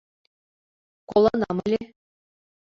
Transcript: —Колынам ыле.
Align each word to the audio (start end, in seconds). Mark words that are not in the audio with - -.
—Колынам 1.09 1.57
ыле. 1.65 1.81